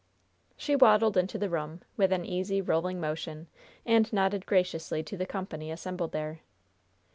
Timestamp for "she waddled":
0.57-1.15